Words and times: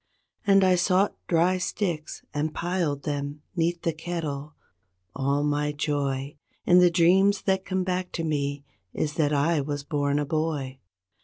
And 0.47 0.63
I 0.63 0.73
sought 0.73 1.15
dry 1.27 1.59
sticks 1.59 2.23
and 2.33 2.55
piled 2.55 3.03
them 3.03 3.43
'neath 3.55 3.83
the 3.83 3.93
kettle—all 3.93 5.43
my 5.43 5.71
joy 5.73 6.37
In 6.65 6.79
the 6.79 6.89
dreams 6.89 7.43
that 7.43 7.65
come 7.65 7.83
back 7.83 8.11
to 8.13 8.23
me 8.23 8.63
is 8.95 9.13
that 9.13 9.31
I 9.31 9.61
was 9.61 9.83
born 9.83 10.17
a 10.17 10.25
boy. 10.25 10.79